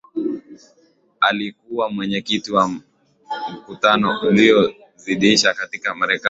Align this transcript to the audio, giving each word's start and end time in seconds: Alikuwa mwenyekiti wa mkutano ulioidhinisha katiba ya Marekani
Alikuwa 1.21 1.89
mwenyekiti 1.89 2.51
wa 2.51 2.67
mkutano 3.53 4.19
ulioidhinisha 4.23 5.53
katiba 5.53 5.89
ya 5.89 5.95
Marekani 5.95 6.19